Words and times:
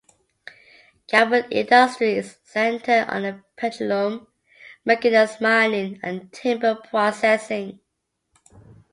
Gabon's 1.11 1.45
industry 1.51 2.13
is 2.13 2.39
centered 2.43 3.05
on 3.07 3.43
petroleum, 3.55 4.25
manganese 4.83 5.39
mining, 5.39 5.99
and 6.01 6.33
timber 6.33 6.73
processing. 6.73 7.79